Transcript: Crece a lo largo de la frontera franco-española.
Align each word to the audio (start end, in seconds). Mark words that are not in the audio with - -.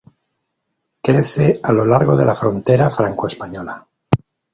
Crece 1.03 1.59
a 1.61 1.71
lo 1.73 1.85
largo 1.85 2.17
de 2.17 2.25
la 2.25 2.33
frontera 2.33 2.89
franco-española. 2.89 3.87